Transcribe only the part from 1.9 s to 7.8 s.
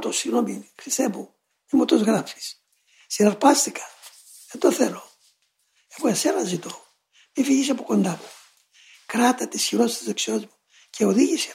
γράφεις. Συναρπάστηκα. Δεν το θέλω. Εγώ εσένα ζητώ. Μην φύγεις